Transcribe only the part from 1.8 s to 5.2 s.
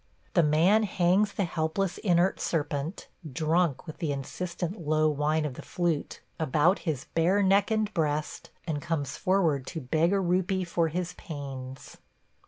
inert serpent– drunk with the insistent low